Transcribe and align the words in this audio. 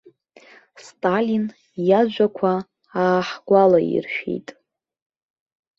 Сталин 0.85 1.45
иажәақәа 1.89 2.53
ааҳгәалаиршәеит. 3.01 4.47